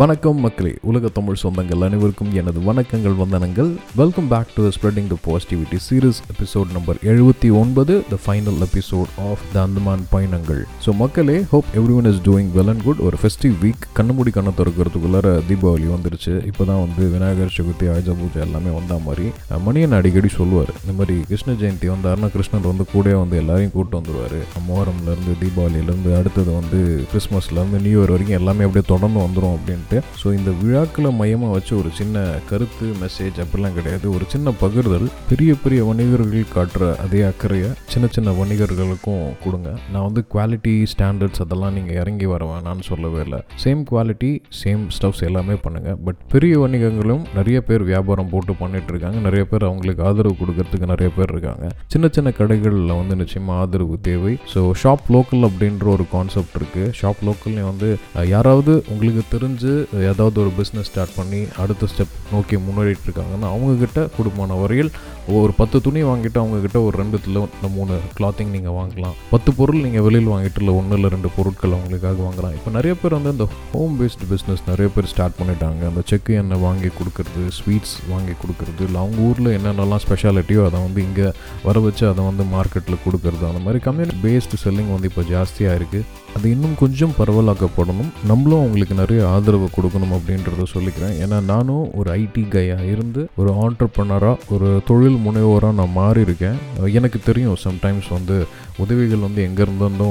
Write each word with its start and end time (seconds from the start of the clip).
வணக்கம் 0.00 0.40
மக்களே 0.44 0.70
உலக 0.90 1.08
தமிழ் 1.16 1.38
சொந்தங்கள் 1.42 1.84
அனைவருக்கும் 1.86 2.32
எனது 2.40 2.58
வணக்கங்கள் 2.68 3.14
வந்தனங்கள். 3.20 3.68
Welcome 4.00 4.26
back 4.32 4.50
to 4.56 4.62
spreading 4.76 5.06
the 5.12 5.16
positivity 5.26 5.78
series 5.84 6.18
episode 6.32 6.72
number 6.76 6.98
எழுபத்தி 7.10 7.48
ஒன்பது 7.60 7.94
the 8.10 8.16
final 8.24 8.58
episode 8.66 9.10
of 9.28 9.44
the 9.52 9.60
Andaman 9.66 10.02
பயணங்கள் 10.14 10.60
ஸோ 10.86 10.92
மக்களே 11.02 11.36
hope 11.52 11.68
everyone 11.98 12.08
is 12.10 12.20
doing 12.28 12.50
well 12.56 12.72
and 12.72 12.84
good 12.88 13.00
ஒரு 13.06 13.20
ஃபெஸ்டிவ் 13.22 13.54
வீக் 13.62 13.86
கண்ணுமூடி 13.98 14.32
கண்ணை 14.38 14.52
திறக்கிறதுக்குள்ளார 14.58 15.32
தீபாவளி 15.50 15.88
வந்துருச்சு. 15.94 16.34
இப்போ 16.50 16.66
தான் 16.70 16.82
வந்து 16.84 17.04
விநாயகர் 17.14 17.54
சதுர்த்தி 17.56 17.88
ஆயுத 17.94 18.16
பூஜை 18.20 18.42
எல்லாமே 18.46 18.72
வந்த 18.78 18.98
மாதிரி 19.06 19.28
மணியன் 19.68 19.96
அடிக்கடி 20.00 20.32
சொல்லுவார். 20.38 20.74
இந்த 20.82 20.96
மாதிரி 20.98 21.16
கிருஷ்ண 21.30 21.56
ஜெயந்தி 21.62 21.90
வந்தாருன்னா 21.94 22.30
கிருஷ்ணர் 22.36 22.70
வந்து 22.72 22.86
கூட 22.92 23.16
வந்து 23.22 23.40
எல்லாரையும் 23.44 23.74
கூப்பிட்டு 23.76 24.00
வந்துடுவார் 24.00 24.38
மோகரம்லேருந்து 24.68 25.38
தீபாவளியிலேருந்து 25.44 26.12
அடுத்தது 26.20 26.52
வந்து 26.60 26.80
கிறிஸ்மஸ்லேருந்து 27.14 27.84
நியூ 27.88 27.98
இயர் 28.00 28.14
வரைக்கும் 28.16 28.40
எல்லாமே 28.42 28.68
அப்படியே 28.68 28.86
தொடர்ந்து 28.94 29.20
வந்துடும் 29.26 29.56
அப்படின்னு 29.56 29.84
அப்படின்ட்டு 29.86 30.18
ஸோ 30.20 30.26
இந்த 30.38 30.50
விழாக்களை 30.60 31.10
மையமாக 31.20 31.52
வச்சு 31.56 31.72
ஒரு 31.80 31.90
சின்ன 31.98 32.22
கருத்து 32.50 32.86
மெசேஜ் 33.02 33.36
அப்படிலாம் 33.42 33.76
கிடையாது. 33.78 34.06
ஒரு 34.16 34.24
சின்ன 34.34 34.52
பகிர்தல் 34.62 35.08
பெரிய 35.30 35.50
பெரிய 35.64 35.80
வணிகர்கள் 35.88 36.54
காட்டுற 36.54 36.84
அதே 37.04 37.20
அக்கறையை 37.30 37.70
சின்ன 37.92 38.06
சின்ன 38.16 38.30
வணிகர்களுக்கும் 38.40 39.24
கொடுங்க. 39.44 39.70
நான் 39.92 40.06
வந்து 40.08 40.22
குவாலிட்டி 40.34 40.74
ஸ்டாண்டர்ட்ஸ் 40.92 41.42
அதெல்லாம் 41.44 41.74
நீங்கள் 41.78 41.98
இறங்கி 42.02 42.28
வர 42.32 42.44
வேணான்னு 42.52 42.86
சொல்லவே 42.90 43.20
இல்லை. 43.26 43.40
சேம் 43.64 43.82
குவாலிட்டி 43.90 44.30
சேம் 44.62 44.84
ஸ்டவ்ஸ் 44.96 45.22
எல்லாமே 45.28 45.56
பண்ணுங்கள் 45.66 45.98
பட் 46.06 46.20
பெரிய 46.34 46.54
வணிகங்களும் 46.64 47.24
நிறைய 47.38 47.58
பேர் 47.68 47.84
வியாபாரம் 47.92 48.32
போட்டு 48.34 48.54
பண்ணிட்டு 48.62 48.92
இருக்காங்க 48.94 49.20
நிறைய 49.28 49.44
பேர் 49.52 49.68
அவங்களுக்கு 49.70 50.04
ஆதரவு 50.10 50.36
கொடுக்கறதுக்கு 50.42 50.92
நிறைய 50.94 51.10
பேர் 51.18 51.32
இருக்காங்க. 51.34 51.64
சின்ன 51.94 52.06
சின்ன 52.18 52.28
கடைகளில் 52.40 52.96
வந்து 53.00 53.16
நிச்சயமாக 53.22 53.62
ஆதரவு 53.64 53.96
தேவை. 54.10 54.34
ஸோ 54.54 54.62
ஷாப் 54.84 55.06
லோக்கல் 55.16 55.48
அப்படின்ற 55.50 55.86
ஒரு 55.96 56.06
கான்செப்ட் 56.16 56.56
இருக்குது 56.60 56.92
ஷாப் 57.00 57.22
லோக்கல்லையும் 57.28 57.70
வந்து 57.72 57.90
யாராவது 58.34 58.72
உங்களுக்கு 58.92 59.22
தெரிஞ்சு 59.34 59.72
ஏதாவது 60.10 60.36
ஒரு 60.44 60.52
பிஸ்னஸ் 60.58 60.88
ஸ்டார்ட் 60.90 61.14
பண்ணி 61.18 61.40
அடுத்த 61.62 61.88
ஸ்டெப் 61.92 62.14
நோக்கி 62.32 62.56
முன்னேறிட்டு 62.66 63.06
இருக்காங்கன்னா 63.08 63.50
அவங்கக்கிட்ட 63.54 64.02
குடும்பமான 64.16 64.58
வரையில் 64.62 64.90
ஒரு 65.38 65.52
பத்து 65.60 65.76
துணி 65.84 66.00
வாங்கிட்டு 66.08 66.38
அவங்கக்கிட்ட 66.42 66.78
ஒரு 66.86 66.94
ரெண்டு 67.02 67.18
இல்லை 67.28 67.42
மூணு 67.76 67.94
கிளாத்திங் 68.18 68.52
நீங்கள் 68.56 68.76
வாங்கலாம். 68.78 69.14
பத்து 69.32 69.50
பொருள் 69.58 69.84
நீங்கள் 69.86 70.04
வெளியில் 70.06 70.30
வாங்கிட்டு 70.32 70.60
இல்லை 70.62 70.74
ஒன்று 70.80 70.96
இல்லை 70.98 71.08
ரெண்டு 71.14 71.30
பொருட்கள் 71.36 71.74
அவங்களுக்காக 71.78 72.20
வாங்கலாம். 72.26 72.54
இப்போ 72.58 72.70
நிறைய 72.76 72.94
பேர் 73.00 73.16
வந்து 73.18 73.32
இந்த 73.36 73.46
ஹோம் 73.72 73.96
பேஸ்டு 74.00 74.28
பிஸ்னஸ் 74.32 74.62
நிறைய 74.70 74.88
பேர் 74.96 75.10
ஸ்டார்ட் 75.12 75.38
பண்ணிட்டாங்க. 75.40 75.80
அந்த 75.90 76.02
செக்கு 76.10 76.34
எண்ணெய் 76.42 76.62
வாங்கி 76.66 76.90
கொடுக்குறது 76.98 77.44
ஸ்வீட்ஸ் 77.58 77.96
வாங்கி 78.12 78.36
கொடுக்குறது 78.42 78.84
இல்லை 78.88 79.00
அவங்க 79.04 79.18
ஊரில் 79.30 79.50
என்னென்னலாம் 79.56 80.04
ஸ்பெஷாலிட்டியோ 80.06 80.62
அதை 80.68 80.80
வந்து 80.86 81.02
இங்கே 81.08 81.28
வர 81.66 81.80
வச்சு 81.86 82.06
அதை 82.12 82.22
வந்து 82.30 82.46
மார்க்கெட்டில் 82.56 83.02
கொடுக்குறது 83.06 83.44
அந்த 83.50 83.62
மாதிரி 83.66 83.80
கம்யூனிட்டி 83.88 84.22
பேஸ்டு 84.26 84.62
செல்லிங் 84.64 84.94
வந்து 84.96 85.10
இப்போ 85.12 85.24
ஜாஸ்தியாக 85.34 85.78
இருக்குது 85.80 86.24
அது 86.36 86.46
இன்னும் 86.54 86.76
கொஞ்சம் 86.82 87.14
பரவலாக்கப்படணும். 87.18 88.10
நம்மளும் 88.30 88.60
அவங்களுக்கு 88.60 89.00
நிறைய 89.02 89.20
ஆதரவு 89.34 89.68
கொடுக்கணும் 89.76 90.14
அப்படின்றத 90.16 90.66
சொல்லிக்கிறேன். 90.74 91.14
ஏன்னா 91.24 91.38
நானும் 91.52 91.84
ஒரு 91.98 92.10
ஐடி 92.22 92.44
கையாக 92.54 92.90
இருந்து 92.94 93.22
ஒரு 93.40 93.52
ஆண்டர்பனராக 93.64 94.52
ஒரு 94.56 94.68
தொழில் 94.90 95.18
முனைவோராக 95.26 95.78
நான் 95.80 95.96
மாறி 96.00 96.20
இருக்கேன் 96.28 96.58
எனக்கு 97.00 97.20
தெரியும் 97.28 97.60
சம்டைம்ஸ் 97.66 98.10
வந்து 98.16 98.36
உதவிகள் 98.84 99.24
வந்து 99.26 99.40
எங்கே 99.48 99.64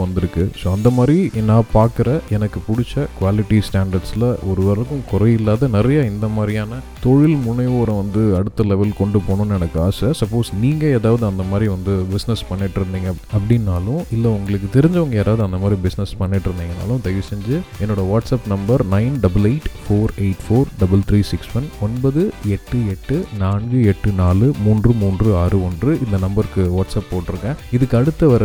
வந்திருக்கு. 0.03 0.43
ஸோ 0.61 0.67
அந்த 0.75 0.89
மாதிரி 0.97 1.17
நான் 1.49 1.71
பார்க்குற 1.73 2.09
எனக்கு 2.35 2.59
பிடிச்ச 2.67 3.03
குவாலிட்டி 3.19 3.57
ஸ்டாண்டர்ட்ஸில் 3.67 4.27
ஒரு 4.49 4.61
வரைக்கும் 4.67 5.03
குறையில்லாத 5.11 5.69
நிறைய 5.77 5.99
இந்த 6.11 6.27
மாதிரியான 6.37 6.79
தொழில் 7.05 7.37
முனைவோரை 7.47 7.93
வந்து 8.01 8.21
அடுத்த 8.37 8.63
லெவல் 8.71 8.99
கொண்டு 9.01 9.19
போகணும்னு 9.27 9.57
எனக்கு 9.59 9.77
ஆசை. 9.87 10.09
சப்போஸ் 10.21 10.49
நீங்கள் 10.63 10.95
ஏதாவது 10.99 11.23
அந்த 11.31 11.43
மாதிரி 11.51 11.67
வந்து 11.75 11.93
பிஸ்னஸ் 12.13 12.47
பண்ணிட்டு 12.49 12.79
இருந்தீங்க 12.81 13.11
அப்படின்னாலும் 13.35 14.01
இல்லை 14.15 14.31
உங்களுக்கு 14.39 14.69
தெரிஞ்சவங்க 14.77 15.17
யாராவது 15.21 15.47
அந்த 15.47 15.59
மாதிரி 15.63 15.79
பிஸ்னஸ் 15.85 16.14
பண்ணிட்டு 16.21 16.47
இருந்தீங்கனாலும் 16.49 17.01
தயவு 17.05 17.23
செஞ்சு 17.31 17.55
என்னோட 17.83 18.03
WhatsApp 18.11 18.47
number 18.53 18.83
nine 18.95 19.15
double 19.25 19.47
eight 19.51 19.69
four 19.83 20.13
eight 20.25 20.43
four 20.45 20.69
double 20.81 21.03
three 21.09 21.19
six 21.31 21.51
one 21.59 21.67
ஒன்பது 21.87 22.21
எட்டு 22.55 22.79
எட்டு 22.93 23.17
நான்கு 23.43 23.79
எட்டு 23.91 24.09
நாலு 24.21 24.47
மூன்று 24.65 24.91
மூன்று 25.01 25.29
ஆறு 25.43 25.57
ஒன்று 25.67 25.91
இந்த 26.05 26.17
நம்பருக்கு 26.25 26.63
வாட்ஸ்அப் 26.75 27.09
போட்டிருக்கேன். 27.11 27.57
இதுக்கு 27.75 27.97
அடுத்து 27.99 28.25
வர 28.33 28.43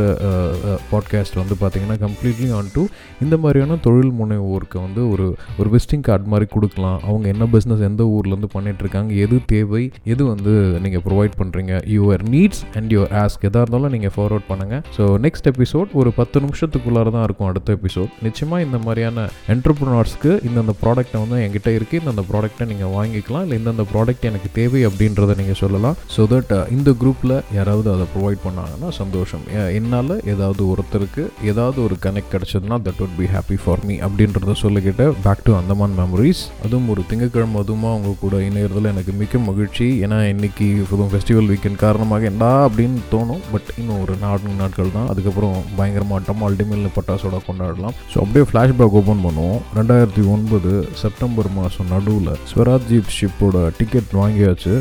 பாட்காஸ்ட் 0.93 1.39
வந்து 1.43 1.57
பார்த்தீங்கன்னா 1.63 1.99
கம்ப்ளீட்லி 2.05 2.49
ஆன் 2.59 2.71
டு 2.77 2.83
இந்த 3.25 3.35
மாதிரியான 3.43 3.79
தொழில் 3.87 4.13
முனைவோருக்கு 4.21 4.79
வந்து 4.87 5.03
ஒரு 5.13 5.27
ஒரு 5.61 5.69
விசிட்டிங் 5.75 6.05
கார்டு 6.09 6.33
மாதிரி 6.33 6.49
கொடுக்கலாம். 6.55 6.99
அவங்க 7.09 7.27
என்ன 7.35 7.49
பிஸ்னஸ் 7.55 7.85
எந்த 7.91 8.03
ஊர்லேருந்து 8.17 8.51
பண்ணிட்டு 8.57 8.83
இருக்காங்க 8.85 9.13
எது 9.25 9.37
தேவை 9.53 9.83
எது 10.13 10.23
வந்து 10.33 10.53
நீங்கள் 10.85 11.05
ப்ரொவைட் 11.07 11.37
பண்ணுறீங்க 11.41 11.75
your 11.97 12.25
needs 12.35 12.63
and 12.79 12.93
your 12.97 13.15
ask 13.23 13.47
எதாக 13.49 13.65
இருந்தாலும் 13.65 13.95
நீங்கள் 13.97 14.15
ஃபார்வர்ட் 14.17 14.49
பண்ணுங்கள் 14.51 14.83
ஸோ 14.97 15.05
நெக்ஸ்ட் 15.27 15.49
எபிசோட் 15.53 15.97
ஒரு 16.03 16.13
பத்து 16.21 16.41
நிமிஷத்துக்குள்ளார 16.47 17.11
தான் 17.17 17.27
இருக்கும் 17.29 17.49
அடுத்த. 17.51 17.60
எபிசோட் 17.77 18.11
நிச்சயமாக 18.27 18.65
இந்த 18.67 18.79
மாதிரியான 18.87 19.27
என்டர்பிரினர்ஸ்க்கு 19.55 20.31
இந்தந்த 20.49 20.75
ப்ராடக்ட்டை 20.83 21.19
வந்து 21.23 21.39
என்கிட்ட 21.45 21.71
இருக்குது 21.79 22.01
இந்தந்த 22.03 22.25
ப்ராடக்ட்டை 22.31 22.67
நீங்கள் 22.73 22.93
வாங்கிக்கலாம். 22.97 23.45
இல்லை 23.47 23.59
இந்தந்த 23.61 23.87
ப்ராடக்ட் 23.93 24.29
எனக்கு 24.31 24.51
தேவை 24.59 24.83
அப்படின்றத 24.89 25.37
நீங்கள் 25.41 25.61
சொல்லலாம். 25.63 25.97
ஸோ 26.17 26.29
தட் 26.33 26.55
இந்த 26.77 26.91
குரூப்பில் 27.03 27.37
யாராவது 27.59 27.89
அதை 27.95 28.07
ப்ரொவைட் 28.15 28.43
பண்ணாங்கன்னா 28.47 28.91
சந்தோஷம். 29.01 29.45
என்னால் 29.79 30.15
ஏதாவது 30.35 30.63
ஒருத்தருக்கு 30.73 31.25
ஏதாவது 31.53 31.79
ஒரு 31.87 31.97
connect 32.07 32.33
கிடச்சதுன்னா 32.35 32.79
that 32.87 33.01
would 33.03 33.15
be 33.21 33.27
happy 33.35 33.57
for 33.63 33.85
me 33.89 33.95
அப்படின்றத 34.07 34.55
சொல்லிக்கிட்டு 34.63 35.07
பேக் 35.27 35.45
டு 35.47 35.53
அந்தமான் 35.61 35.95
மெமரிஸ் 36.01 36.43
அதுவும் 36.65 36.89
ஒரு 36.95 37.03
திங்கக்கிழமை 37.11 37.59
அதுவுமா 37.63 37.89
அவங்க 37.95 38.11
கூட 38.25 38.37
இணையறதுல 38.49 38.91
எனக்கு 38.95 39.13
மிக்க 39.21 39.39
மகிழ்ச்சி. 39.51 39.87
ஏன்னா 40.05 40.19
இன்னைக்கு 40.33 40.67
புதும் 40.91 41.11
ஃபெஸ்டிவல் 41.13 41.49
வீக்கெண்ட் 41.53 41.79
காரணமாக 41.85 42.29
என்னடா 42.31 42.51
அப்படின்னு 42.67 43.01
தோணும். 43.15 43.43
பட் 43.53 43.71
இன்னும் 43.81 44.01
ஒரு 44.05 44.15
நான்கு 44.25 44.55
நாட்கள் 44.63 44.93
தான். 44.97 45.09
அதுக்கப்புறம் 45.13 45.57
பயங்கரமாக 45.79 46.21
டமால் 46.29 46.59
டிமில்னு 46.61 46.91
பட்டாசோட 46.99 47.39
கொண்டாடலாம். 47.51 47.99
ஸோ 48.13 48.19
அப்படியே 48.25 48.47
ஃப்ளாஷ்பேக் 48.51 48.97
ஓப்பன் 49.01 49.25
பண்ணுவோம். 49.27 49.61
ரெண்டாயிரத்தி 49.81 50.25
ஒன்பது 50.37 50.73
செப்டம்பர் 51.03 51.51
மாதம் 51.59 51.93
நடுவில் 51.95 52.33
ஸ்வராஜ்ஜீப் 52.53 53.15
ஷிப்போட 53.19 53.67
டிக்கெட் 53.79 54.19
வாங்கியாச்சு. 54.23 54.75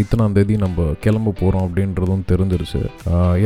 இத்தனாம் 0.00 0.36
தேதி 0.36 0.54
நம்ம 0.62 0.84
கிளம்ப 1.04 1.34
போகிறோம் 1.40 1.66
அப்படின்றதும் 1.66 2.24
தெரிஞ்சிருச்சு. 2.30 2.80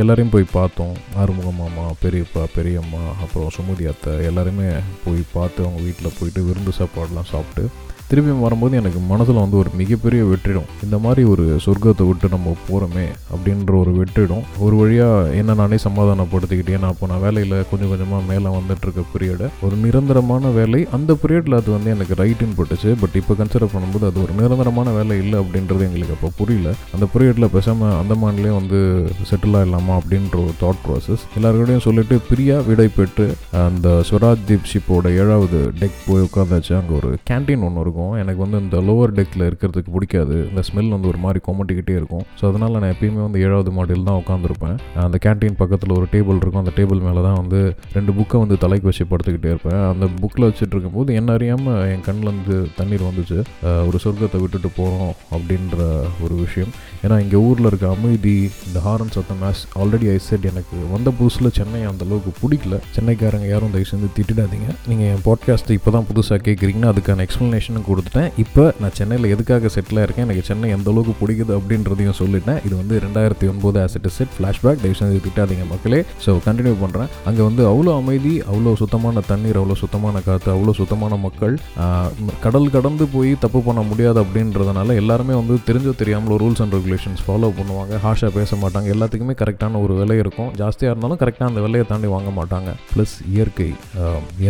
எல்லோரையும் 0.01 0.19
எல்லாரையும் 0.19 0.33
போய் 0.35 0.53
பார்த்தோம். 0.57 0.95
ஆறுமுக 1.21 1.51
மாமா 1.59 1.85
பெரியப்பா 2.03 2.43
பெரியம்மா 2.55 3.03
அப்புறம் 3.23 3.53
சுமதி 3.57 3.85
அத்தை 3.91 4.13
எல்லாருமே 4.29 4.69
போய் 5.03 5.21
பார்த்து 5.35 5.65
அவங்க 5.65 5.81
வீட்டில் 5.87 6.17
போயிட்டு 6.17 6.47
விருந்து 6.47 6.73
சாப்பாடெலாம் 6.79 7.31
சாப்பிட்டு 7.33 7.65
திரும்பியும் 8.11 8.43
வரும்போது 8.43 8.77
எனக்கு 8.79 8.99
மனசில் 9.09 9.39
வந்து 9.41 9.57
ஒரு 9.59 9.69
மிகப்பெரிய 9.79 10.21
வெற்றிடும். 10.29 10.69
இந்த 10.85 10.97
மாதிரி 11.03 11.21
ஒரு 11.31 11.43
சொர்க்கத்தை 11.65 12.03
விட்டு 12.07 12.27
நம்ம 12.33 12.53
போகிறோமே 12.67 13.03
அப்படின்ற 13.33 13.73
ஒரு 13.81 13.91
வெற்றிடும். 13.97 14.45
ஒரு 14.65 14.75
வழியாக 14.79 15.35
என்ன 15.39 15.55
நானே 15.59 15.77
சமாதானப்படுத்திக்கிட்டே 15.83 16.79
நான் 16.83 16.93
அப்போ 16.93 17.07
நான் 17.11 17.21
வேலையில் 17.25 17.53
கொஞ்சம் 17.71 17.91
கொஞ்சமாக 17.91 18.21
மேலே 18.29 18.53
வந்துட்டுருக்க 18.55 19.03
பீரியடை 19.11 19.49
ஒரு 19.65 19.75
நிரந்தரமான 19.83 20.49
வேலை. 20.57 20.79
அந்த 20.97 21.17
பீரியடில் 21.23 21.57
அது 21.59 21.69
வந்து 21.75 21.93
எனக்கு 21.95 22.17
ரைட்டுன்னு 22.21 22.57
பட்டுச்சு. 22.61 22.93
பட் 23.01 23.19
இப்போ 23.21 23.35
கன்சிடர் 23.41 23.73
பண்ணும்போது 23.75 24.07
அது 24.09 24.23
ஒரு 24.25 24.35
நிரந்தரமான 24.39 24.95
வேலை 24.97 25.17
இல்லை 25.25 25.37
அப்படின்றது 25.43 25.87
எங்களுக்கு 25.89 26.17
அப்போ 26.17 26.28
புரியல. 26.37 26.69
அந்த 26.95 27.05
பீரியடில் 27.13 27.51
பேசாமல் 27.55 27.95
அந்தமான்லேயே 28.01 28.53
வந்து 28.59 28.79
செட்டில் 29.29 29.57
ஆகிடலாமா 29.59 29.93
அப்படின்ற 29.99 30.37
ஒரு 30.45 30.53
தாட் 30.63 30.81
ப்ராசஸ் 30.85 31.23
எல்லாருக்கிட்டையும் 31.37 31.85
சொல்லிட்டு 31.87 32.15
பிரியா 32.29 32.57
விடை 32.69 32.87
பெற்று 32.97 33.27
அந்த 33.65 33.87
ஸ்வராஜ் 34.09 34.45
தீப் 34.49 34.69
ஷிப்போட 34.71 35.07
ஏழாவது 35.21 35.59
டெக் 35.81 35.99
போய் 36.07 36.25
உட்காந்தாச்சு 36.27 36.73
அங்கே 36.79 36.95
ஒரு 36.99 37.11
கேண்டீன் 37.31 37.65
ஒன்று 37.67 37.83
இருக்கும். 37.85 38.13
எனக்கு 38.23 38.41
வந்து 38.45 38.59
இந்த 38.65 38.77
லோவர் 38.89 39.15
டெக்கில் 39.19 39.45
இருக்கிறதுக்கு 39.49 39.93
பிடிக்காது. 39.97 40.37
இந்த 40.51 40.63
ஸ்மெல் 40.69 40.93
வந்து 40.95 41.09
ஒரு 41.11 41.21
மாதிரி 41.25 41.41
கொமட்டிக்கிட்டே 41.47 41.95
இருக்கும். 41.99 42.25
ஸோ 42.39 42.45
அதனால் 42.51 42.79
நான் 42.81 42.93
எப்பயுமே 42.95 43.21
வந்து 43.27 43.43
ஏழாவது 43.47 43.73
மாடியில் 43.77 44.07
தான் 44.09 44.19
உட்காந்துருப்பேன் 44.23 44.77
அந்த 45.07 45.19
கேண்டீன் 45.25 45.59
பக்கத்தில் 45.61 45.95
ஒரு 45.99 46.07
டேபிள் 46.15 46.41
இருக்கும். 46.43 46.63
அந்த 46.63 46.73
டேபிள் 46.79 47.05
மேலே 47.07 47.23
தான் 47.27 47.39
வந்து 47.41 47.61
ரெண்டு 47.97 48.11
புக்கை 48.19 48.39
வந்து 48.43 48.57
தலைக்கு 48.65 48.87
வச்சு 48.89 49.09
படுத்துக்கிட்டே 49.11 49.51
இருப்பேன். 49.53 49.81
அந்த 49.91 50.05
புக்கில் 50.21 50.47
வச்சுட்டு 50.47 50.73
இருக்கும்போது 50.75 51.09
என்ன 51.19 51.29
அறியாமல் 51.37 51.79
என் 51.93 52.05
கண்ணில் 52.07 52.31
வந்து 52.33 52.57
தண்ணீர் 52.79 53.07
வந்துச்சு. 53.09 53.37
ஒரு 53.89 53.97
சொர்க்கத்தை 54.03 54.39
விட்டுட்டு 54.43 54.69
போகிறோம் 54.79 55.13
அப்படின்ற 55.35 55.77
ஒரு 56.25 56.35
விஷயம். 56.45 56.71
ஏன்னா 57.03 57.15
இங்கே 57.23 57.39
ஊரில் 57.47 57.69
இருக்க 57.69 57.85
அமைதி 57.95 58.35
இந்த 58.67 58.79
ஹாரன் 58.87 59.13
சத்தம் 59.15 59.41
மேஸ் 59.43 59.61
ஆல்ரெடி 59.81 60.07
ஐ 60.13 60.17
செட் 60.27 60.47
எனக்கு 60.51 60.77
வந்த 60.93 61.09
புதுசில் 61.19 61.49
சென்னை 61.57 61.81
அந்த 61.91 62.03
அளவுக்கு 62.07 62.31
பிடிக்கல. 62.41 62.77
சென்னைக்காரங்க 62.95 63.47
யாரும் 63.53 63.73
தயவு 63.75 63.89
செஞ்சு 63.91 64.09
திட்டிடாதீங்க. 64.17 64.69
நீங்கள் 64.89 65.09
என் 65.13 65.23
பாட்காஸ்ட்டை 65.27 65.77
இப்போ 65.79 65.93
தான் 65.97 66.07
புதுசாக 66.09 66.39
கேட்குறீங்கன்னா 66.47 66.91
அதுக்கான 66.93 67.25
எக்ஸ்ப்ளனேஷனும் 67.27 67.87
கொடுத்துட்டேன். 67.89 68.29
இப்போ 68.45 68.65
நான் 68.81 68.95
சென்னையில் 68.99 69.31
எதுக்காக 69.35 69.71
செட்டில் 69.75 70.03
இருக்கேன்? 70.05 70.25
எனக்கு 70.27 70.45
சென்னை 70.49 70.69
எந்த 70.77 70.89
அளவுக்கு 70.93 71.15
பிடிக்குது 71.21 71.53
அப்படின்றதையும் 71.59 72.19
சொல்லிட்டேன். 72.21 72.59
இது 72.67 72.73
வந்து 72.81 72.95
ரெண்டாயிரத்தி 73.05 73.47
ஒன்பது 73.53 73.79
ஆஸ் 73.83 73.95
இட் 73.99 74.09
செட் 74.17 74.33
ஃப்ளாஷ்பேக் 74.37 74.81
தயவு 74.83 74.99
செஞ்சு 75.01 75.23
திட்டாதீங்க 75.27 75.67
மக்களே. 75.73 76.01
ஸோ 76.25 76.37
கண்டினியூ 76.47 76.75
பண்ணுறேன் 76.83 77.09
அங்கே 77.29 77.43
வந்து 77.49 77.63
அவ்வளோ 77.71 77.93
அமைதி 78.01 78.33
அவ்வளோ 78.51 78.73
சுத்தமான 78.83 79.23
தண்ணீர் 79.31 79.59
அவ்வளோ 79.61 79.77
சுத்தமான 79.83 80.21
காற்று 80.27 80.51
அவ்வளோ 80.55 80.73
சுத்தமான 80.81 81.13
மக்கள் 81.25 81.55
கடல் 82.43 82.71
கடந்து 82.75 83.05
போய் 83.15 83.31
தப்பு 83.43 83.59
பண்ண 83.67 83.81
முடியாது 83.89 84.19
அப்படின்றதுனால 84.23 84.95
எல்லாருமே 85.01 85.33
வந்து 85.41 85.55
தெரிஞ்சோ 85.67 85.93
தெரியாமல் 86.09 86.39
ரூல்ஸ் 86.41 86.61
அண்ட் 86.63 86.75
ரெகுலேஷன்ஸ் 86.77 87.21
ஃபாலோ 87.25 87.47
பண்ணுவாங்க. 87.57 87.93
ஹாஷாக 88.05 88.31
பேச 88.37 88.55
மாட்டாங்க. 88.61 88.87
எல்லாத்துக்குமே 88.95 89.33
கரெக்டான 89.41 89.81
ஒரு 89.85 89.93
விலை 89.99 90.15
இருக்கும். 90.23 90.49
ஜாஸ்தியாக 90.61 90.93
இருந்தாலும் 90.93 91.19
கரெக்டாக 91.21 91.49
அந்த 91.51 91.61
விலையை 91.65 91.85
தாண்டி 91.91 92.07
வாங்க 92.15 92.29
மாட்டாங்க. 92.39 92.69
ப்ளஸ் 92.91 93.15
இயற்கை 93.33 93.69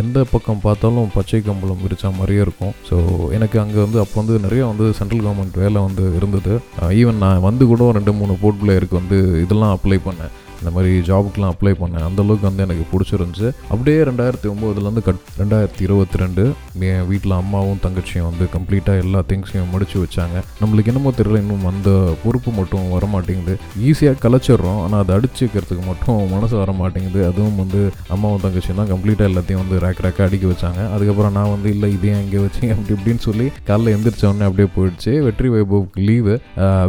எந்த 0.02 0.24
பக்கம் 0.32 0.64
பார்த்தாலும் 0.66 1.12
பச்சை 1.16 1.40
கம்பளம் 1.48 1.82
விரிச்சா 1.84 2.10
மாதிரியே 2.18 2.42
இருக்கும். 2.46 2.74
ஸோ 2.90 2.98
எனக்கு 3.38 3.58
அங்கே 3.64 3.80
வந்து 3.86 4.00
அப்போ 4.04 4.18
வந்து 4.22 4.36
நிறைய 4.46 4.64
வந்து 4.72 4.86
சென்ட்ரல் 5.00 5.24
கவர்மெண்ட் 5.24 5.62
வேலை 5.64 5.80
வந்து 5.88 6.04
இருந்தது. 6.20 6.54
ஈவன் 7.00 7.24
நான் 7.24 7.46
வந்து 7.48 7.66
கூட 7.72 7.90
ரெண்டு 7.98 8.14
மூணு 8.20 8.36
போர்ட் 8.44 8.62
பிளேயருக்கு 8.62 9.02
வந்து 9.02 9.18
இதெல்லாம் 9.46 9.74
அப்ளை 9.78 9.98
பண்ணேன். 10.06 10.32
இந்த 10.60 10.70
மாதிரி 10.76 10.90
ஜாபுக்கெலாம் 11.08 11.52
அப்ளை 11.52 11.72
பண்ணேன். 11.82 12.02
அந்த 12.06 12.20
அளவுக்கு 12.24 12.46
வந்து 12.48 12.64
எனக்கு 12.64 12.84
பிடிச்சிருந்துச்சு. 12.90 13.48
அப்படியே 13.72 14.00
ரெண்டாயிரத்தி 14.08 14.48
ஒம்போதுலேருந்து 14.50 15.02
கட் 15.06 15.22
ரெண்டாயிரத்தி 15.40 15.82
இருபத்தி 15.86 16.18
ரெண்டு 16.22 16.42
என் 16.88 17.06
வீட்டில் 17.10 17.34
அம்மாவும் 17.38 17.80
தங்கச்சியும் 17.84 18.28
வந்து 18.28 18.44
கம்ப்ளீட்டாக 18.54 19.02
எல்லா 19.04 19.20
திங்ஸையும் 19.30 19.70
முடிச்சு 19.74 19.96
வச்சாங்க. 20.02 20.36
நம்மளுக்கு 20.62 20.90
என்னமோ 20.92 21.12
தெரியல 21.18 21.40
இன்னும் 21.44 21.66
அந்த 21.72 21.90
பொறுப்பு 22.22 22.50
மட்டும் 22.58 22.86
வர 22.94 23.06
மாட்டேங்குது 23.14 23.54
ஈஸியாக 23.88 24.20
கலைச்சிடுறோம் 24.24 24.80
ஆனால் 24.84 25.00
அதை 25.02 25.14
அடிச்சுக்கிறதுக்கு 25.18 25.84
மட்டும் 25.90 26.20
மனசு 26.34 26.54
வர 26.62 26.72
மாட்டேங்குது 26.80 27.20
அதுவும் 27.30 27.60
வந்து 27.62 27.80
அம்மாவும் 28.14 28.42
தங்கச்சியும் 28.44 28.80
தான் 28.82 28.90
கம்ப்ளீட்டாக 28.92 29.30
எல்லாத்தையும் 29.30 29.62
வந்து 29.64 29.80
ரேக் 29.84 30.04
ரேக்காக 30.06 30.28
அடிக்க 30.28 30.46
வச்சாங்க. 30.52 30.80
அதுக்கப்புறம் 30.94 31.34
நான் 31.38 31.52
வந்து 31.54 31.68
இல்லை 31.74 31.90
இதே 31.96 32.14
இங்கே 32.24 32.40
வச்சு 32.44 32.62
அப்படி 32.74 32.94
இப்படின்னு 32.98 33.24
சொல்லி 33.28 33.46
காலைல 33.70 33.94
எந்திரிச்ச 33.96 34.24
உடனே 34.30 34.46
அப்படியே 34.48 34.68
போயிடுச்சு. 34.76 35.12
வெற்றி 35.26 35.48
வைபவுக்கு 35.54 36.04
லீவு 36.08 36.34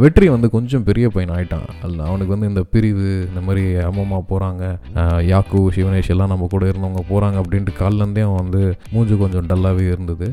வெற்றி 0.04 0.28
வந்து 0.36 0.48
கொஞ்சம் 0.56 0.86
பெரிய 0.90 1.06
பையன் 1.16 1.34
ஆயிட்டான். 1.38 1.68
அல்ல 1.86 2.00
அவனுக்கு 2.10 2.34
வந்து 2.36 2.50
இந்த 2.52 2.64
பிரிவு 2.74 3.10
இந்த 3.30 3.42
மாதிரி 3.48 3.64
அம்மம்மா 3.90 4.20
போகிறாங்க 4.32 4.64
யாக்கு 5.32 5.60
சிவனேஷ் 5.76 6.12
எல்லாம் 6.14 6.32
நம்ம 6.34 6.48
கூட 6.54 6.64
இருந்தவங்க 6.72 7.04
போகிறாங்க 7.12 7.38
அப்படின்ட்டு 7.44 7.74
காலிலேருந்தே 7.82 8.24
அவன் 8.28 8.42
வந்து 8.44 8.62
மூஞ்சு 8.94 9.16
கொஞ்சம் 9.24 9.48
டல்லாக 9.52 9.71
நல்லாவே 9.72 9.86
இருந்தது. 9.94 10.28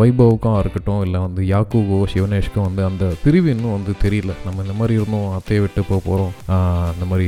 வைபவுக்கும் 0.00 0.58
இருக்கட்டும் 0.62 1.02
இல்லை 1.06 1.18
வந்து 1.26 1.42
யாக்குவோ 1.52 1.98
சிவனேஷ்க்கும் 2.14 2.66
வந்து 2.68 2.82
அந்த 2.90 3.04
பிரிவு 3.24 3.48
இன்னும் 3.54 3.76
வந்து 3.76 3.92
தெரியல. 4.04 4.32
நம்ம 4.46 4.62
இந்த 4.64 4.74
மாதிரி 4.80 4.94
இருந்தோம் 4.98 5.28
அத்தையை 5.38 5.60
விட்டு 5.64 5.80
போக 5.90 6.00
போகிறோம் 6.08 6.32
இந்த 6.94 7.06
மாதிரி 7.10 7.26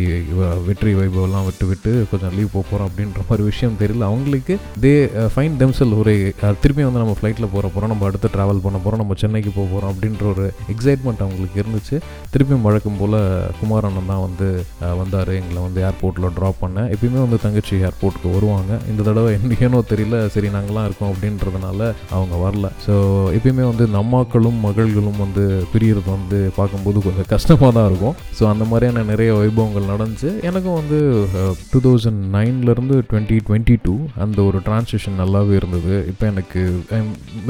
வெற்றி 0.68 0.92
வைபவெல்லாம் 1.00 1.46
விட்டு 1.48 1.66
விட்டு 1.70 1.92
கொஞ்சம் 2.10 2.34
லீவ் 2.38 2.54
போக 2.56 2.64
போகிறோம் 2.70 2.88
அப்படின்ற 2.90 3.20
மாதிரி 3.28 3.48
விஷயம் 3.50 3.78
தெரியல. 3.82 4.08
அவங்களுக்கு 4.10 4.56
தே 4.84 4.92
ஃபைன் 5.34 5.58
தெம்செல் 5.62 5.96
ஒரு 6.00 6.14
திருப்பி 6.62 6.82
வந்து 6.88 7.02
நம்ம 7.02 7.16
ஃப்ளைட்டில் 7.20 7.50
போகிற 7.54 7.66
போகிறோம் 7.68 7.92
நம்ம 7.94 8.06
அடுத்து 8.10 8.32
ட்ராவல் 8.36 8.64
பண்ண 8.66 8.78
போகிறோம் 8.84 9.02
நம்ம 9.02 9.18
சென்னைக்கு 9.24 9.52
போக 9.58 9.66
போகிறோம் 9.72 9.92
அப்படின்ற 9.94 10.24
ஒரு 10.34 10.46
எக்ஸைட்மெண்ட் 10.74 11.24
அவங்களுக்கு 11.26 11.62
இருந்துச்சு. 11.64 11.96
திருப்பியும் 12.34 12.66
வழக்கம் 12.68 13.00
போல் 13.02 13.18
குமாரண்ணன் 13.60 14.10
தான் 14.12 14.24
வந்து 14.26 14.48
வந்தார். 15.00 15.32
எங்களை 15.40 15.60
வந்து 15.66 15.80
ஏர்போர்ட்டில் 15.88 16.34
ட்ராப் 16.38 16.60
பண்ண. 16.64 16.80
எப்பயுமே 16.94 17.20
வந்து 17.26 17.38
தங்கச்சி 17.46 17.74
ஏர்போர்ட்டுக்கு 17.88 18.34
வருவாங்க. 18.36 18.72
இந்த 18.90 19.00
தடவை 19.08 19.30
என்ன 19.34 19.82
தெரியல. 19.92 20.16
சரி 20.34 20.48
நாங்களாம் 20.54 20.86
இருக்கோம் 20.88 21.12
அப்படின்றதுனால 21.44 21.80
அவங்க 22.16 22.34
வரல. 22.44 22.66
ஸோ 22.84 22.94
எப்பயுமே 23.36 23.64
வந்து 23.70 23.86
இந்த 23.88 23.98
அம்மாக்களும் 24.04 24.58
மகள்களும் 24.66 25.20
வந்து 25.24 25.44
பிரியறது 25.72 26.08
வந்து 26.16 26.38
பார்க்கும்போது 26.58 26.98
கொஞ்சம் 27.06 27.28
கஷ்டமாக 27.32 27.70
தான் 27.76 27.88
இருக்கும். 27.90 28.16
ஸோ 28.38 28.42
அந்த 28.52 28.64
மாதிரியான 28.70 29.04
நிறைய 29.12 29.30
வைபவங்கள் 29.40 29.90
நடந்துச்சு. 29.92 30.30
எனக்கும் 30.48 30.78
வந்து 30.80 30.98
டூ 31.72 31.80
தௌசண்ட் 31.86 32.22
நைன்லேருந்து 32.36 32.96
டுவெண்ட்டி 33.10 33.38
டுவெண்ட்டி 33.48 33.76
டூ 33.86 33.94
அந்த 34.24 34.38
ஒரு 34.48 34.58
டிரான்ஸ்லேஷன் 34.68 35.18
நல்லாவே 35.22 35.54
இருந்தது. 35.60 35.94
இப்போ 36.12 36.24
எனக்கு 36.32 36.62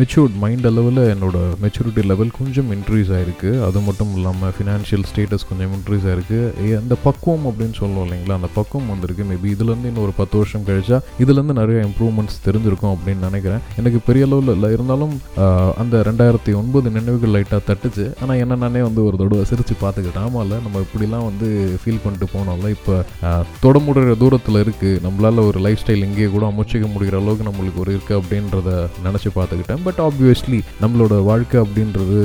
மெச்சூர்ட் 0.00 0.36
மைண்ட் 0.44 0.68
அளவில் 0.70 1.02
என்னோட 1.14 1.38
மெச்சூரிட்டி 1.64 2.04
லெவல் 2.12 2.32
கொஞ்சம் 2.40 2.70
இன்க்ரீஸ் 2.76 3.12
ஆயிருக்கு. 3.18 3.52
அது 3.68 3.84
மட்டும் 3.88 4.12
இல்லாமல் 4.18 4.54
ஃபினான்ஷியல் 4.58 5.06
ஸ்டேட்டஸ் 5.10 5.48
கொஞ்சம் 5.50 5.74
இன்க்ரீஸ் 5.78 6.06
ஆயிருக்கு. 6.10 6.40
அந்த 6.82 6.94
பக்குவம் 7.06 7.46
அப்படின்னு 7.50 7.76
சொல்லுவோம் 7.82 8.06
இல்லைங்களா? 8.06 8.38
அந்த 8.40 8.50
பக்குவம் 8.58 8.92
வந்திருக்கு. 8.94 9.24
மேபி 9.30 9.48
இதுலேருந்து 9.56 9.90
இன்னும் 9.90 10.06
ஒரு 10.06 10.14
பத்து 10.20 10.34
வருஷம் 10.40 10.66
கழிச்சா 10.68 10.98
இதுலேருந்து 11.22 11.58
நிறைய 11.60 11.78
இம்ப்ரூவ்மெண்ட்ஸ் 11.88 12.38
தெரிஞ்சிருக்கும் 12.46 12.92
அப்படின்னு 12.94 13.26
நினைக்கிறேன். 13.28 13.62
எனக்கு 13.84 14.02
பெரிய 14.08 14.26
அளவில் 14.28 14.52
இல்லை. 14.56 14.70
இருந்தாலும் 14.76 15.14
அந்த 15.82 15.94
ரெண்டாயிரத்தி 16.08 16.52
ஒன்பது 16.60 16.86
நினைவுகள் 16.96 17.34
லைட்டாக 17.36 17.62
தட்டுச்சு. 17.68 18.06
ஆனால் 18.22 18.40
என்ன 18.42 18.58
நானே 18.64 18.82
வந்து 18.88 19.00
ஒரு 19.08 19.16
தடவை 19.22 19.44
சிரித்து 19.50 19.74
பார்த்துக்கிட்டேன். 19.84 20.26
ஆமாம்ல 20.28 20.58
நம்ம 20.66 20.82
இப்படிலாம் 20.86 21.26
வந்து 21.30 21.48
ஃபீல் 21.82 22.02
பண்ணிட்டு 22.04 22.28
போனோம்ல. 22.34 22.68
இப்போ 22.76 22.94
தொட 23.64 23.78
முடிகிற 23.86 24.16
தூரத்தில் 24.24 24.62
இருக்குது 24.64 25.00
நம்மளால் 25.06 25.46
ஒரு 25.50 25.58
லைஃப் 25.66 25.82
ஸ்டைல் 25.82 26.06
இங்கேயே 26.08 26.28
கூட 26.36 26.44
அமைச்சிக்க 26.52 26.88
முடிகிற 26.94 27.18
அளவுக்கு 27.22 27.48
நம்மளுக்கு 27.50 27.82
ஒரு 27.84 27.92
இருக்குது 27.96 28.18
அப்படின்றத 28.20 28.70
நினச்சி 29.06 29.30
பார்த்துக்கிட்டேன். 29.38 29.82
பட் 29.88 30.00
ஆப்வியஸ்லி 30.08 30.60
நம்மளோட 30.84 31.14
வாழ்க்கை 31.30 31.58
அப்படின்றது 31.64 32.20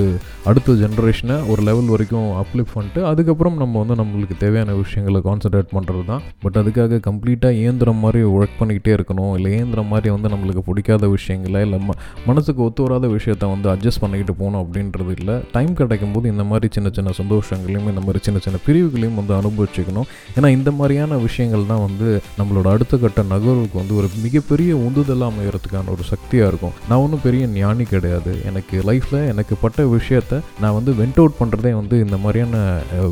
அடுத்த 0.50 0.74
ஜென்ரேஷனை 0.81 1.36
ஒரு 1.51 1.62
லெவல் 1.68 1.89
வரைக்கும் 1.94 2.27
அப்லிஃப்ட் 2.41 2.74
பண்ணிட்டு 2.75 3.01
அதுக்கப்புறம் 3.09 3.57
நம்ம 3.62 3.80
வந்து 3.81 3.95
நம்மளுக்கு 4.01 4.36
தேவையான 4.44 4.75
விஷயங்களை 4.81 5.19
கான்சென்ட்ரேட் 5.25 5.74
பண்ணுறது 5.75 6.03
தான். 6.09 6.21
பட் 6.44 6.57
அதுக்காக 6.62 7.00
கம்ப்ளீட்டாக 7.07 7.59
இயந்திரம் 7.62 8.00
மாதிரி 8.03 8.19
ஒர்க் 8.36 8.56
பண்ணிக்கிட்டே 8.59 8.91
இருக்கணும். 8.97 9.33
இல்லை 9.38 9.50
இயந்திரம் 9.57 9.89
மாதிரி 9.94 10.09
வந்து 10.15 10.30
நம்மளுக்கு 10.33 10.63
பிடிக்காத 10.69 11.07
விஷயங்களை 11.15 11.62
இல்லை 11.65 11.80
ம 11.88 11.95
மனசுக்கு 12.30 12.63
ஒத்து 12.68 12.83
வராத 12.86 13.07
விஷயத்த 13.15 13.50
வந்து 13.53 13.69
அட்ஜஸ்ட் 13.74 14.01
பண்ணிக்கிட்டு 14.03 14.36
போகணும் 14.41 14.62
அப்படின்றது 14.63 15.13
இல்லை. 15.19 15.36
டைம் 15.56 15.74
கிடைக்கும் 15.81 16.13
போது 16.15 16.31
இந்த 16.33 16.45
மாதிரி 16.51 16.69
சின்ன 16.77 16.91
சின்ன 16.97 17.13
சந்தோஷங்களையும் 17.19 17.89
இந்த 17.94 18.03
மாதிரி 18.06 18.21
சின்ன 18.30 18.39
சின்ன 18.47 18.59
பிரிவுகளையும் 18.65 19.19
வந்து 19.21 19.36
அனுபவிச்சுக்கணும். 19.39 20.07
ஏன்னா 20.38 20.47
இந்த 20.57 20.71
மாதிரியான 20.80 21.18
விஷயங்கள் 21.27 21.69
தான் 21.74 21.83
வந்து 21.88 22.09
நம்மளோட 22.39 22.68
அடுத்த 22.75 22.97
கட்ட 22.97 23.27
நகர்வுக்கு 23.33 23.80
வந்து 23.81 23.95
ஒரு 24.00 24.09
மிகப்பெரிய 24.25 24.71
உந்துதலாக 24.88 25.31
அமைகிறதுக்கான 25.33 25.94
ஒரு 25.97 26.06
சக்தியாக 26.13 26.51
இருக்கும். 26.53 26.75
நான் 26.89 27.03
ஒன்றும் 27.06 27.25
பெரிய 27.27 27.45
ஞானி 27.59 27.88
கிடையாது. 27.94 28.33
எனக்கு 28.51 28.75
லைஃப்பில் 28.91 29.30
எனக்கு 29.33 29.56
பட்ட 29.65 29.83
விஷயத்த 29.97 30.38
நான் 30.62 30.75
வந்து 30.77 30.91
வெண்ட் 31.00 31.19
அவுட் 31.21 31.38
பண்ணுறதே 31.41 31.71
வந்து 31.80 31.95
இந்த 32.06 32.18
மாதிரியான 32.24 32.57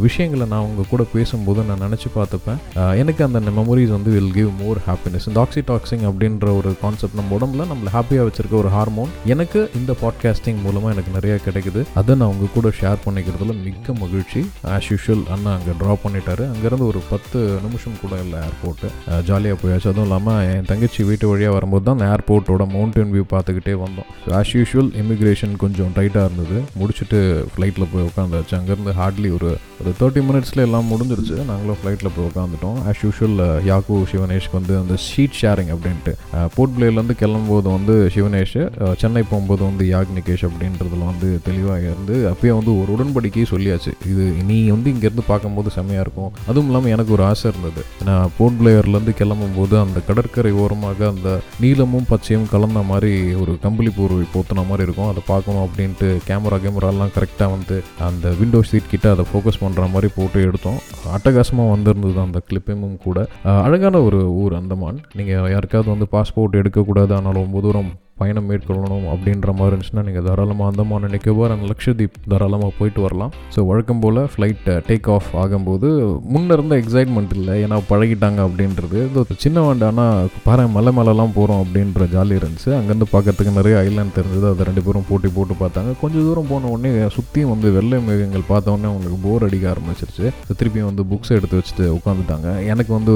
விஷயங்களை 0.05 0.45
நான் 0.51 0.63
அவங்க 0.63 0.85
கூட 0.91 1.03
பேசும்போது 1.15 1.65
நான் 1.69 1.83
நினச்சி 1.85 2.09
பார்த்துப்பேன். 2.15 2.59
எனக்கு 3.01 3.21
அந்த 3.27 3.39
மெமரிஸ் 3.59 3.93
வந்து 3.97 4.11
வில் 4.15 4.33
கிவ் 4.39 4.51
மோர் 4.61 4.79
ஹாப்பினஸ் 4.87 5.27
இந்த 5.29 5.39
ஆக்சிடாக்சிங் 5.45 6.05
அப்படின்ற 6.09 6.47
ஒரு 6.59 6.71
கான்செப்ட் 6.83 7.17
நம்ம 7.19 7.37
உடம்புல 7.37 7.67
நம்மளை 7.71 7.91
ஹாப்பியாக 7.97 8.25
வச்சிருக்க 8.27 8.55
ஒரு 8.63 8.71
ஹார்மோன் 8.75 9.11
எனக்கு 9.33 9.59
இந்த 9.79 9.95
பாட்காஸ்டிங் 10.03 10.59
மூலமாக 10.65 10.93
எனக்கு 10.95 11.15
நிறைய 11.17 11.35
கிடைக்குது. 11.47 11.83
அதை 12.01 12.11
நான் 12.19 12.27
அவங்க 12.29 12.51
கூட 12.57 12.71
ஷேர் 12.79 13.03
பண்ணிக்கிறதுல 13.05 13.55
மிக்க 13.65 13.93
மகிழ்ச்சி. 14.03 14.41
ஆஸ் 14.75 14.89
யூஷுவல் 14.91 15.25
அண்ணா 15.35 15.51
அங்கே 15.57 15.75
ட்ராப் 15.81 16.03
பண்ணிட்டாரு. 16.05 16.43
அங்கேருந்து 16.53 16.87
ஒரு 16.91 17.01
பத்து 17.11 17.39
நிமிஷம் 17.65 17.99
கூட 18.03 18.13
இல்லை 18.25 18.39
ஏர்போர்ட்டு 18.47 18.89
ஜாலியாக 19.29 19.57
போயாச்சு. 19.61 19.87
அதுவும் 19.91 20.07
இல்லாமல் 20.07 20.41
என் 20.53 20.67
தங்கச்சி 20.71 21.01
வீட்டு 21.09 21.25
வழியாக 21.31 21.55
வரும்போது 21.57 21.83
தான் 21.87 21.97
அந்த 21.97 22.07
ஏர்போர்ட்டோட 22.13 22.63
மவுண்டன் 22.75 23.13
வியூ 23.15 23.25
பார்த்துக்கிட்டே 23.33 23.75
வந்தோம். 23.85 24.09
ஆஸ் 24.39 24.53
யூஷுவல் 24.57 24.91
இமிக்ரேஷன் 25.03 25.55
கொஞ்சம் 25.63 25.91
டைட்டாக 25.97 26.27
இருந்தது. 26.27 26.57
முடிச்சுட்டு 26.79 27.06
ஃப்ளைட்டில் 27.53 27.89
போய் 27.91 28.05
உட்காந்தாச்சு 28.09 28.53
அங்கேருந்து 28.57 28.93
ஹார்ட்லி 28.99 29.29
ஒரு 29.37 29.49
ஒரு 29.81 29.91
தேர்ட்டி 29.99 30.21
மினிட்ஸில் 30.27 30.61
எல்லாம் 30.65 30.87
முடிஞ்சிருச்சு. 30.91 31.35
நாங்களும் 31.49 31.77
ஃப்ளைட்டில் 31.79 32.11
போய் 32.13 32.27
உட்காந்துட்டோம் 32.29 32.77
ஆஸ் 32.89 33.01
யூஷுவல் 33.05 33.41
யாக்கு 33.67 33.95
சிவனேஷ்க்கு 34.11 34.55
வந்து 34.59 34.73
அந்த 34.81 34.95
ஷீட் 35.07 35.35
ஷேரிங் 35.41 35.71
அப்படின்ட்டு 35.73 36.13
போர்ட் 36.55 36.73
பிளேலேருந்து 36.77 37.15
கிளம்பும்போது 37.21 37.67
வந்து 37.75 37.95
சிவனேஷ் 38.15 38.55
சென்னை 39.01 39.23
போகும்போது 39.31 39.63
வந்து 39.69 39.85
யாக்னிகேஷ் 39.93 40.45
அப்படின்றதுல 40.49 41.03
வந்து 41.11 41.29
தெளிவாக 41.47 41.83
இருந்து 41.91 42.15
அப்பயே 42.31 42.53
வந்து 42.59 42.73
ஒரு 42.81 42.89
உடன்படிக்கை 42.95 43.45
சொல்லியாச்சு. 43.53 43.93
இது 44.11 44.25
நீ 44.49 44.57
வந்து 44.75 44.91
இங்கேருந்து 44.93 45.25
பார்க்கும்போது 45.31 45.75
செம்மையாக 45.77 46.05
இருக்கும். 46.05 46.31
அதுவும் 46.49 46.69
இல்லாமல் 46.71 46.95
எனக்கு 46.95 47.15
ஒரு 47.17 47.25
ஆசை 47.29 47.51
இருந்தது. 47.51 47.83
நான் 48.09 48.31
போர்ட் 48.37 48.59
பிளேயர்லேருந்து 48.61 49.15
கிளம்பும்போது 49.21 49.77
அந்த 49.83 50.01
கடற்கரை 50.09 50.53
ஓரமாக 50.63 51.07
அந்த 51.13 51.29
நீலமும் 51.65 52.09
பச்சையும் 52.13 52.49
கலந்த 52.55 52.81
மாதிரி 52.91 53.13
ஒரு 53.43 53.53
கம்பளி 53.67 53.93
போர்வை 53.99 54.25
போத்துன 54.35 54.65
மாதிரி 54.71 54.85
இருக்கும். 54.87 55.09
அதை 55.13 55.23
பார்க்கணும் 55.31 55.65
அப்படின்ட்டு 55.67 56.09
கேமரா 56.27 56.59
கேமராலாம் 56.97 57.15
கரெக்டாக 57.17 57.53
வந்து 57.55 57.75
அந்த 58.07 58.27
விண்டோ 58.39 58.59
சீட் 58.69 58.91
கிட்ட 58.93 59.07
அதை 59.13 59.23
ஃபோக்கஸ் 59.29 59.61
பண்ணுற 59.63 59.83
மாதிரி 59.93 60.07
போட்டு 60.17 60.39
எடுத்தோம். 60.47 60.79
அட்டகாசமாக 61.15 61.73
வந்திருந்தது 61.73 62.19
அந்த 62.25 62.39
கிளிப்பிங்கும் 62.49 62.97
கூட. 63.07 63.17
அழகான 63.65 64.01
ஒரு 64.07 64.19
ஊர் 64.41 64.53
அந்தமான் 64.59 64.99
நீங்கள் 65.19 65.51
யாருக்காவது 65.55 65.89
வந்து 65.95 66.07
பாஸ்போர்ட் 66.15 66.59
எடுக்கக்கூடாது 66.61 67.13
ஆனால் 67.17 67.39
ரொம்ப 67.41 67.61
தூரம் 67.65 67.91
பயணம் 68.19 68.47
மேற்கொள்ளணும் 68.49 69.05
அப்படின்ற 69.13 69.53
மாதிரி 69.57 69.71
இருந்துச்சுன்னா 69.71 70.03
நீங்கள் 70.07 70.25
தாராளமாக 70.27 70.69
அந்தமான் 70.71 71.05
நினைக்கவோ 71.07 71.43
அந்த 71.55 71.67
லக்ஷதீப் 71.71 72.17
தாராளமாக 72.33 72.71
போயிட்டு 72.77 73.01
வரலாம். 73.05 73.31
ஸோ 73.55 73.65
வழக்கம் 73.69 74.01
போல் 74.03 74.19
ஃப்ளைட் 74.33 74.69
டேக் 74.89 75.09
ஆஃப் 75.15 75.29
ஆகும்போது 75.43 75.89
முன்னே 76.33 76.53
இருந்த 76.57 76.75
எக்ஸைட்மெண்ட் 76.81 77.33
இல்லை 77.39 77.55
ஏன்னா 77.65 77.79
பழகிட்டாங்க 77.91 78.39
அப்படின்றது. 78.47 78.99
இது 79.09 79.39
சின்ன 79.45 79.63
வேண்டானா 79.67 80.05
பாரு 80.47 80.67
மலை 80.77 80.93
மேலெலாம் 80.99 81.35
போகிறோம் 81.37 81.61
அப்படின்ற 81.63 82.07
ஜாலி 82.15 82.35
இருந்துச்சு. 82.39 82.71
அங்கேருந்து 82.79 83.09
பார்க்கறதுக்கு 83.13 83.57
நிறைய 83.59 83.77
ஐலாண்ட் 83.87 84.17
தெரிஞ்சது. 84.19 84.45
அதை 84.53 84.67
ரெண்டு 84.69 84.83
பேரும் 84.87 85.07
போட்டி 85.09 85.31
போட்டு 85.37 85.57
பார்த்தாங்க. 85.63 85.93
கொஞ்சம் 86.03 86.25
தூரம் 86.27 86.49
போன 86.51 86.69
உடனே 86.75 86.91
சுற்றியும் 87.17 87.53
வந்து 87.53 87.67
வெள்ளை 87.77 87.99
மேகங்கள் 88.07 88.47
பார்த்தோன்னே 88.51 88.89
அவங்களுக்கு 88.91 89.19
போர் 89.27 89.47
அடிக்க 89.49 89.67
ஆரம்பிச்சிருச்சு. 89.73 90.25
திருப்பியும் 90.61 90.89
வந்து 90.91 91.05
புக்ஸ் 91.13 91.35
எடுத்து 91.37 91.59
வச்சுட்டு 91.59 91.87
உட்காந்துட்டாங்க 91.99 92.47
எனக்கு 92.73 92.93
வந்து 92.97 93.15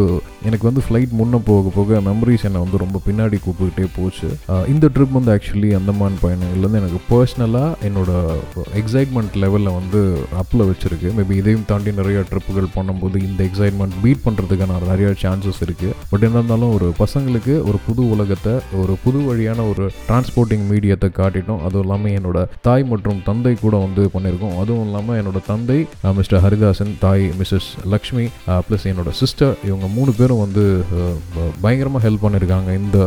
எனக்கு 0.49 0.67
வந்து 0.69 0.83
ஃப்ளைட் 0.87 1.17
முன்னே 1.21 1.41
போக 1.51 1.69
போக 1.77 1.99
மெமரிஸ் 2.09 2.45
என்னை 2.49 2.61
வந்து 2.65 2.83
ரொம்ப 2.85 3.01
பின்னாடி 3.07 3.37
கூப்பிட்டுக்கிட்டே 3.47 3.87
போச்சு. 3.97 4.29
Uh, 4.53 4.63
இந்த 4.73 4.85
ட்ரிப் 4.95 5.15
வந்து 5.17 5.31
ஆக்சுவலி 5.35 5.69
அந்தமான் 5.77 6.17
பயணங்கள்லேருந்து 6.23 6.79
எனக்கு 6.81 6.99
பர்சனலாக 7.11 7.87
என்னோட 7.87 8.11
எக்ஸைட்மெண்ட் 8.81 9.35
லெவலில் 9.43 9.75
வந்து 9.79 9.99
அப்பில் 10.41 10.63
வச்சுருக்கு. 10.69 11.09
மேபி 11.17 11.35
இதையும் 11.41 11.65
தாண்டி 11.71 11.91
நிறைய 11.99 12.19
ட்ரிப்புகள் 12.31 12.69
பண்ணும்போது 12.75 13.17
இந்த 13.27 13.41
எக்ஸைட்மெண்ட் 13.49 13.95
பீட் 14.03 14.23
பண்ணுறதுக்கான 14.25 14.79
நிறையா 14.91 15.11
சான்சஸ் 15.23 15.61
இருக்குது 15.65 15.95
பட் 16.11 16.25
என்ன 16.27 16.37
இருந்தாலும் 16.39 16.73
ஒரு 16.77 16.87
பசங்களுக்கு 17.01 17.55
ஒரு 17.69 17.79
புது 17.87 18.03
உலகத்தை 18.15 18.53
ஒரு 18.81 18.95
புது 19.03 19.19
வழியான 19.29 19.65
ஒரு 19.71 19.85
டிரான்ஸ்போர்ட்டிங் 20.07 20.65
மீடியத்தை 20.71 21.09
காட்டிட்டோம் 21.19 21.61
அதுவும் 21.67 21.85
இல்லாமல் 21.85 22.15
என்னோட 22.19 22.39
தாய் 22.67 22.85
மற்றும் 22.93 23.21
தந்தை 23.29 23.53
கூட 23.63 23.75
வந்து 23.85 24.03
பண்ணியிருக்கோம். 24.15 24.55
அதுவும் 24.61 24.85
இல்லாமல் 24.87 25.19
என்னோட 25.21 25.41
தந்தை 25.51 25.79
மிஸ்டர் 26.19 26.43
ஹரிதாசன் 26.45 26.93
தாய் 27.05 27.25
மிஸ்ஸஸ் 27.39 27.69
லக்ஷ்மி 27.95 28.25
ப்ளஸ் 28.67 28.87
என்னோட 28.91 29.11
சிஸ்டர் 29.21 29.53
இவங்க 29.67 29.87
மூணு 29.97 30.13
பேரும் 30.19 30.43
வந்து 30.45 30.63
பயங்கரமாக 31.63 32.03
ஹெல்ப் 32.07 32.23
பண்ணியிருக்காங்க 32.23 32.69
இந்த 32.81 32.99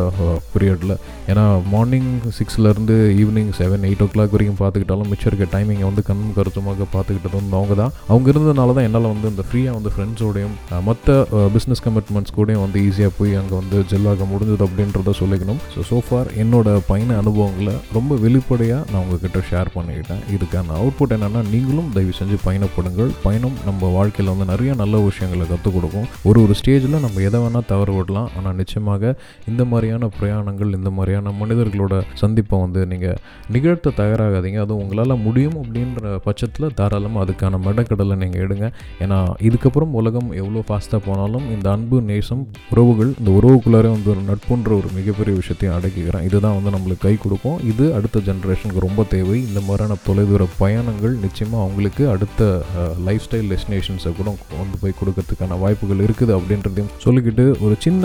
பீரியடில் 0.53 0.93
ஏன்னா 1.31 1.43
மார்னிங் 1.75 2.11
சிக்ஸ்லேருந்து 2.39 2.97
ஈவினிங் 3.21 3.53
செவன் 3.61 3.85
எயிட் 3.89 4.03
ஓ 4.05 4.09
கிளாக் 4.15 4.33
வரைக்கும் 4.35 4.59
பார்த்துக்கிட்டாலும் 4.61 5.09
மிச்சம் 5.11 5.29
இருக்க 5.31 5.45
டைமிங்கை 5.53 5.85
வந்து 5.89 6.03
கண்ணும் 6.09 6.35
கருத்துமாக 6.39 6.85
பார்த்துக்கிட்டது 6.95 7.35
வந்து 7.39 7.57
அவங்க 7.59 7.75
தான். 7.81 7.93
அவங்க 8.11 8.27
இருந்ததுனால 8.33 8.73
தான் 8.77 8.85
என்னால் 8.87 9.07
வந்து 9.13 9.29
இந்த 9.33 9.43
ஃப்ரீயாக 9.47 9.75
வந்து 9.77 9.91
ஃப்ரெண்ட்ஸோடையும் 9.93 10.55
மற்ற 10.87 11.15
பிஸ்னஸ் 11.55 11.83
கமிட்மெண்ட்ஸ் 11.85 12.35
கூடயும் 12.37 12.63
வந்து 12.65 12.79
ஈஸியாக 12.87 13.13
போய் 13.19 13.33
அங்கே 13.41 13.55
வந்து 13.61 13.77
ஜெல்லாக 13.91 14.27
முடிஞ்சது 14.31 14.63
அப்படின்றத 14.67 15.13
சொல்லிக்கணும். 15.21 15.59
ஸோ 15.73 15.85
சோஃபார் 15.89 16.29
என்னோட 16.43 16.67
பயண 16.89 17.09
அனுபவங்களை 17.23 17.73
ரொம்ப 17.97 18.17
வெளிப்படையாக 18.25 18.81
நான் 18.91 19.01
உங்ககிட்ட 19.05 19.41
ஷேர் 19.49 19.71
பண்ணிக்கிட்டேன். 19.77 20.21
இதுக்கான 20.35 20.75
அவுட்புட் 20.79 21.15
என்னென்னா 21.17 21.43
நீங்களும் 21.53 21.89
தயவு 21.97 22.15
செஞ்சு 22.19 22.39
பயணப்படுங்கள். 22.47 23.11
பயணம் 23.25 23.57
நம்ம 23.69 23.91
வாழ்க்கையில் 23.97 24.31
வந்து 24.33 24.49
நிறைய 24.53 24.73
நல்ல 24.83 25.03
விஷயங்களை 25.09 25.47
கற்றுக் 25.53 25.77
கொடுக்கும். 25.77 26.07
ஒரு 26.29 26.37
ஒரு 26.45 26.55
ஸ்டேஜில் 26.61 27.03
நம்ம 27.07 27.21
எதை 27.29 27.41
வேணால் 27.45 27.67
தவறு 27.73 27.95
விடலாம் 27.97 28.31
ஆனால் 28.37 28.57
நிச்சயமாக 28.61 29.15
இந்த 29.51 29.61
மாதிரியான 29.73 30.11
பிரயாணங்கள் 30.19 30.73
இந்த 30.79 30.89
மாதிரியான 30.97 31.33
மனிதர்களோட 31.65 31.95
சந்திப்பை 32.21 32.55
வந்து 32.63 32.81
நீங்கள் 32.91 33.17
நிகழ்த்த 33.53 33.93
தயாராகாதீங்க. 33.99 34.59
அதுவும் 34.65 34.81
உங்களால் 34.83 35.21
முடியும் 35.27 35.57
அப்படின்ற 35.61 36.11
பட்சத்தில் 36.25 36.67
தாராளமாக 36.79 37.23
அதுக்கான 37.25 37.59
மெடக்கடலை 37.67 38.15
நீங்கள் 38.23 38.43
எடுங்க. 38.45 38.65
ஏன்னா 39.03 39.17
இதுக்கப்புறம் 39.47 39.93
உலகம் 39.99 40.29
எவ்வளோ 40.41 40.63
ஃபாஸ்ட்டாக 40.67 41.01
போனாலும் 41.07 41.45
இந்த 41.55 41.67
அன்பு 41.75 41.97
நேசம் 42.09 42.43
உறவுகள் 42.73 43.11
இந்த 43.19 43.29
உறவுக்குள்ளாரே 43.37 43.89
வந்து 43.95 44.11
ஒரு 44.13 44.23
நட்புன்ற 44.29 44.71
ஒரு 44.79 44.89
மிகப்பெரிய 44.97 45.35
விஷயத்தையும் 45.41 45.75
அடக்கிக்கிறேன் 45.77 46.25
இதுதான் 46.29 46.57
வந்து 46.57 46.73
நம்மளுக்கு 46.75 47.05
கை 47.07 47.15
கொடுக்கும். 47.25 47.57
இது 47.71 47.85
அடுத்த 47.97 48.23
ஜென்ரேஷனுக்கு 48.29 48.85
ரொம்ப 48.87 49.03
தேவை. 49.15 49.37
இந்த 49.49 49.61
மாதிரியான 49.67 49.99
தொலைதூர 50.07 50.43
பயணங்கள் 50.61 51.15
நிச்சயமாக 51.25 51.63
அவங்களுக்கு 51.65 52.03
அடுத்த 52.13 52.43
லைஃப் 53.07 53.25
ஸ்டைல் 53.27 53.49
டெஸ்டினேஷன்ஸை 53.53 54.13
கூட 54.19 54.29
கொண்டு 54.57 54.77
போய் 54.83 54.99
கொடுக்கறதுக்கான 55.01 55.59
வாய்ப்புகள் 55.63 56.05
இருக்குது 56.07 56.33
அப்படின்றதையும் 56.37 56.93
சொல்லிக்கிட்டு 57.05 57.45
ஒரு 57.65 57.75
சின்ன 57.87 58.03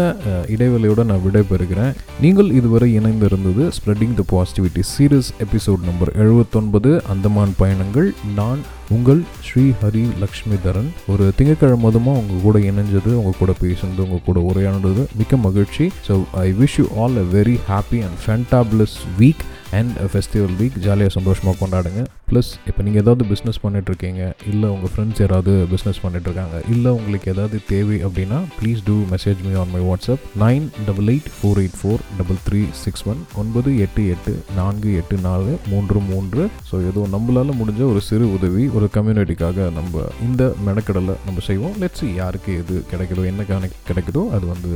இடைவெளியோடு 0.54 0.68
இடைவெளியோட 0.70 1.02
நான் 1.10 1.22
விடைபெறுகிறேன். 1.26 1.92
நீங்கள் 2.24 2.50
இதுவரை 2.58 2.88
இணைந்து 2.98 3.26
இருந்தது 3.50 3.76
spreading 3.76 4.14
the 4.18 4.22
positivity 4.32 4.82
series 4.94 5.30
episode 5.44 5.82
number 5.88 6.10
எழுபத்தொன்பது 6.22 6.90
அந்தமான் 7.12 7.54
பயணங்கள். 7.62 8.08
நான் 8.38 8.60
உங்கள் 8.94 9.20
ஸ்ரீ 9.46 9.64
ஹரி 9.82 10.04
லக்ஷ்மிதரன். 10.22 10.88
ஒரு 11.12 11.24
திங்கக்கிழமை 11.38 11.78
மதமாக 11.86 12.20
உங்கள் 12.22 12.44
கூட 12.46 12.58
இணைஞ்சது 12.70 13.10
உங்கள் 13.20 13.38
கூட 13.40 13.52
பேசுனது 13.62 14.04
உங்கள் 14.06 14.26
கூட 14.28 14.40
உரையாடுறது 14.50 15.04
மிக்க 15.20 15.36
மகிழ்ச்சி. 15.46 15.86
So 16.08 16.16
I 16.44 16.46
wish 16.60 16.76
you 16.80 16.86
all 17.02 17.18
a 17.24 17.26
very 17.36 17.56
happy 17.70 18.00
and 18.08 18.18
fantabulous 18.24 18.96
week 19.20 19.44
and 19.78 19.92
festival 20.12 20.54
week 20.60 20.78
ஜாலியாக 20.86 21.12
சந்தோஷமாக 21.18 21.56
கொண்டாடுங்க. 21.62 22.00
ப்ளஸ் 22.30 22.50
இப்போ 22.68 22.80
நீங்கள் 22.86 23.02
ஏதாவது 23.02 23.22
பிஸ்னஸ் 23.30 23.58
இருக்கீங்க 23.90 24.22
இல்லை 24.50 24.66
உங்கள் 24.74 24.90
ஃப்ரெண்ட்ஸ் 24.92 25.20
யாராவது 25.22 25.52
பிஸ்னஸ் 25.72 26.00
இருக்காங்க 26.26 26.56
இல்லை 26.74 26.90
உங்களுக்கு 26.98 27.28
ஏதாவது 27.34 27.56
தேவை 27.70 27.96
அப்படின்னா 28.06 28.38
please 28.58 28.80
do 28.88 28.96
message 29.12 29.40
me 29.46 29.52
on 29.62 29.72
my 29.76 29.82
WhatsApp 29.88 30.24
nine 30.44 30.66
double 30.88 31.08
eight 31.14 31.30
four 31.38 31.60
eight 31.62 31.78
four 31.80 32.02
double 32.20 32.38
three 32.48 32.62
six 32.82 33.04
one 33.12 33.20
ஒன்பது 33.42 33.72
எட்டு 33.86 34.04
எட்டு 34.14 34.34
நான்கு 34.58 34.92
எட்டு 35.00 35.18
நாலு 35.28 35.54
மூன்று 35.72 36.00
மூன்று. 36.10 36.44
ஸோ 36.70 36.76
ஏதோ 36.90 37.06
நம்மளால் 37.14 37.58
முடிஞ்ச 37.60 37.82
ஒரு 37.92 38.02
சிறு 38.10 38.28
உதவி 38.36 38.66
ஒரு 38.78 38.88
கம்யூனிட்டிக்காக 38.96 39.70
நம்ம 39.78 40.04
இந்த 40.28 40.42
மெனக்கடலை 40.68 41.16
நம்ம 41.26 41.44
செய்வோம். 41.48 41.74
லெட்ஸ் 41.84 42.06
யாருக்கு 42.20 42.52
எது 42.62 42.76
கிடைக்குதோ 42.92 43.24
என்ன 43.32 43.48
கிடைக்குதோ 43.90 44.24
அது 44.36 44.44
வந்து 44.52 44.70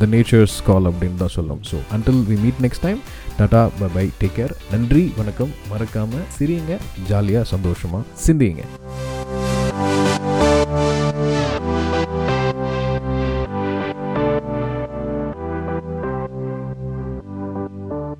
த 0.00 0.10
நேச்சர்ஸ் 0.14 0.58
கால் 0.70 0.88
அப்படின்னு 0.92 1.20
தான் 1.24 1.34
சொல்லலாம் 1.36 1.62
so 1.70 1.78
until 1.96 2.20
we 2.30 2.38
meet 2.44 2.60
next 2.66 2.84
time 2.88 3.00
tata 3.38 3.62
bye 3.96 4.06
take 4.20 4.35
care 4.36 4.54
நன்றி 4.70 5.12
வணக்கம். 5.16 5.52
மறக்காமல் 5.68 6.24
சிரிங்க 6.36 6.78
ஜாலியாக 7.08 7.44
சந்தோஷமாக 7.44 8.04
சிந்திங்க 8.26 8.62